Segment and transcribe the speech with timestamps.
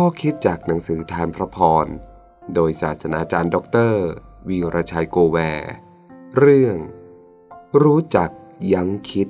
[0.00, 1.86] ข้อคิดจากหนังสือธารพระพร
[2.54, 4.04] โดยศาสนาจารย์ด็อกเตอร์
[4.48, 5.72] วีรชัยโกแวร์
[6.36, 6.76] เรื่อง
[7.82, 8.30] รู้จัก
[8.72, 9.28] ยั้งคิด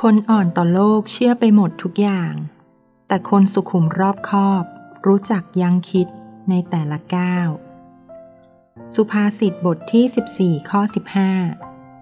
[0.00, 2.34] คนอ่อนต่อโลกเชื่อไปหมดทุกอย่าง
[3.08, 4.64] แต่คนสุขุมรอบคอบ
[5.06, 6.08] รู้จักยั้งคิด
[6.50, 7.48] ในแต่ละก้าว
[8.94, 10.80] สุภาษิตบทที่ 14 ข้อ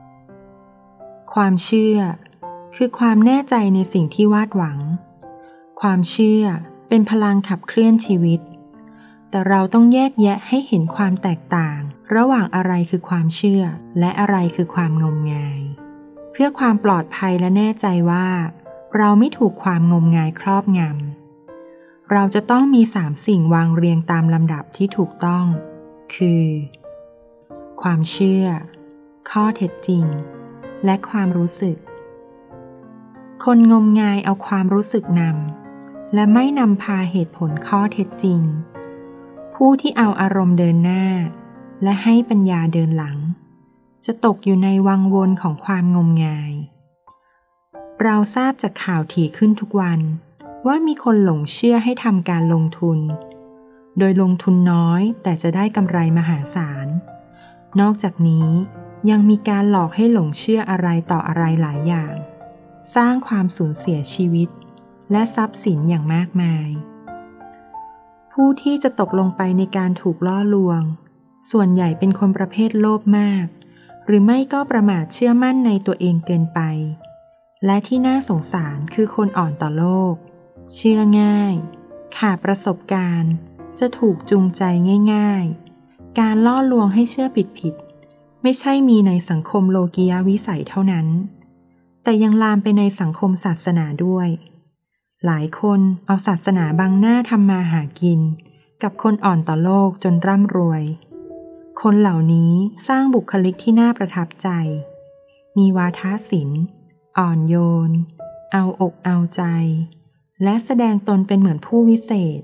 [0.06, 2.00] 15 ความเชื่อ
[2.76, 4.78] คือความแน่ใจในสิ่งที่วาดหวัง
[5.80, 6.44] ความเชื่อ
[6.88, 8.40] เป็นพลังขับเคลื่อนชีวิต
[9.30, 11.78] แต่เราต้องแยกแยะให้เห็นความแตกต่าง
[12.14, 13.62] ระหว่างอะไรคือความเชื่อ
[13.98, 15.60] และอะไรคือความงมงาย
[16.32, 18.28] เพื่อความปลอดภัยและแน่ใจว่า
[18.96, 25.44] เราไม่ถูกความงมงายครอบงำ เราจะต้องมีสามสิ่งวางเรียงตามลำดับที่ถูกต้อง
[26.14, 26.46] คือ
[27.82, 28.46] ความเชื่อ
[29.30, 30.04] ข้อเท็จจริง
[30.84, 31.76] และความรู้สึก
[33.44, 38.40] คนงมงายเอาความรู้สึกนำ และไม่นำพาเหตุผลข้อเท็จจริง
[39.54, 41.06] ผู้ที่เอาอารมณ์เดินหน้า
[41.82, 43.16] และให้ปัญญาเดินหลัง
[44.04, 46.52] จะตกอยู่ในวังวนของความงมงาย
[48.02, 50.00] เราทราบจากข่าวถี่ขึ้นทุกวัน
[50.66, 52.98] ว่ามีคนหลงเชื่อให้ทำการลงทุน
[53.98, 56.86] โดยลงทุนน้อยแต่จะได้กำไรมหาศาล
[57.80, 58.48] นอกจากนี้
[59.10, 62.14] ยังมีการหลอกให้หลงเชื่ออะไรต่ออะไรหลายอย่าง
[62.94, 64.48] สร้างความสูญเสียชีวิต
[65.12, 66.68] และทรัพย์สินอย่างมากมาย
[68.32, 70.82] ผู้ที่จะตกลงไปในการถูกล่อลวง
[71.50, 73.46] ส่วนใหญ่เป็นคนประเภทโลภมาก
[74.06, 76.60] หรือไม่ก็ประมาทเชื่อมั่นในตัวเองเกินไป
[77.64, 80.14] และที่น่าสงสารคือคนอ่อนต่อโลก
[80.74, 81.54] เชื่อง่าย
[82.16, 83.32] ขาดประสบการณ์
[83.80, 84.62] จะถูกจูงใจ
[85.14, 91.06] ง่ายๆ การล่อลวงให้เชื่อผิดๆไม่ใช่มีในสังคมโลกียวิสัยเท่านั้น
[92.08, 94.28] แต่ยังลามไปในสังคมศาสนาด้วย
[95.24, 98.20] หลายคนเอาศาสนาบังหน้าทำมาหากิน
[98.82, 100.82] กับคนอ่อนต่อโลกจนร่ำรวย
[101.82, 102.52] คนเหล่านี้
[102.88, 104.48] สร้างบุคลิกที่น่าประทับใจ
[105.58, 106.62] มีวาทศิลป์
[107.18, 107.56] อ่อนโย
[107.88, 107.90] น
[108.52, 109.42] เอาอกเอาใจ
[110.42, 112.42] และแสดงตนเป็นเหมือนผู้วิเศษ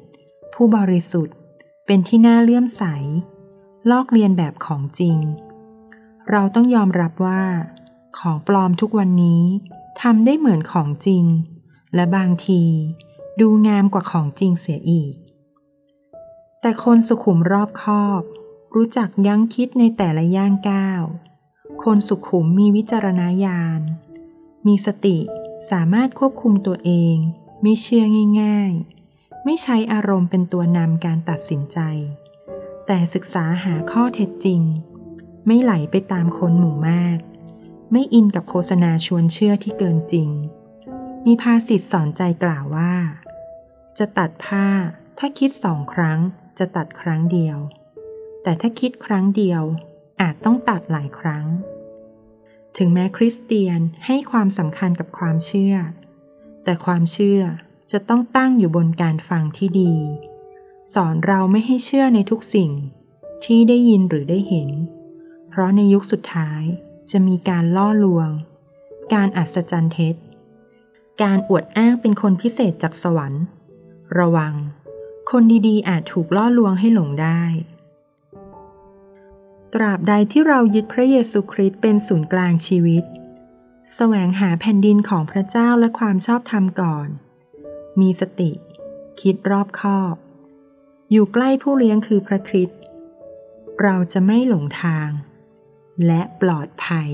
[0.55, 1.37] ผู้บริสุทธิ์
[1.87, 2.85] เป็นที่น่าเลื่อมใส
[3.91, 5.19] ลอกเลียนแบบของจริง
[6.31, 7.43] เราต้องยอมรับว่า
[8.19, 9.43] ของปลอมทุกวันนี้
[10.03, 11.25] ทำได้เหมือนของจริง
[11.95, 12.63] และบางที
[13.41, 15.15] ดูงามกว่าของจริงเสียอีก
[16.61, 18.23] แต่คนสุขุมรอบคอบ
[18.75, 21.03] รู้จักยั้งคิดในแต่ละย่างก้าว
[21.85, 23.81] คนสุขุมมีวิจารณญาณ
[24.67, 25.19] มีสติ
[25.71, 27.17] สามารถควบคุมตัวเอง
[27.63, 28.05] ไม่เชื่อ
[28.43, 28.73] ง่าย
[29.09, 31.79] ๆ ไม่ใช้อารมณ์เป็นตัวนำการตัดสินใจ
[32.87, 34.61] แต่ศึกษาหาข้อเท็จจริง
[35.47, 37.19] ไม่ไหลไปตามคนหมู่มาก
[37.93, 40.31] ไม่อินกับโฆษณาชวนเชื่อที่เกินจริง
[41.27, 42.95] มีภาษิตสอนใจกล่าวว่า
[43.99, 44.67] จะตัดผ้า
[45.19, 46.21] ถ้าคิดสองครั้ง
[46.59, 47.59] จะตัดครั้งเดียว
[48.43, 49.63] แต่ถ้าคิดครั้งเดียว
[50.21, 51.47] อาจต้องตัดหลายครั้ง
[52.77, 55.75] ถึงแม้คริสเตียนให้ความสำคัญกับความเชื่อ
[56.65, 57.41] แต่ความเชื่อ
[57.93, 59.95] จะต้องตั้งอยู่บนการฟังที่ดี
[60.95, 62.71] สอนเราไม่ให้เชื่อในทุกสิ่ง
[63.45, 64.71] ที่ได้ยินหรือได้เห็น
[65.49, 66.63] เพราะในยุคสุดท้าย
[67.11, 68.29] จะมีการล่อลวง
[69.15, 70.17] การอัศจรรย์เท็จ
[71.23, 73.45] การอวดอ้างเป็นคนพิเศษจากสวรรค์
[74.19, 74.55] ระวัง
[75.31, 77.43] คนดีๆ อาจถูกล่อลวงให้หลงได้
[79.75, 83.05] ตราบใดที่เรายึดพระเยซูคริสต์เป็นศูนย์กลางชีวิต
[83.95, 87.09] แสวงหาแผ่นดินของพระเจ้าและความชอบธรรมก่อน
[88.01, 88.53] มีสติ
[89.21, 90.15] คิดรอบคอบ
[91.11, 92.81] อยู่ใกล้ผู้เลี้ยงคือพระคริสต์
[93.83, 95.09] เราจะไม่หลงทาง
[96.07, 97.13] และปลอดภัย